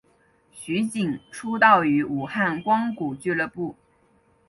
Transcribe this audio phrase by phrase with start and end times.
[0.51, 3.75] 徐擎出道于武汉光谷俱乐部。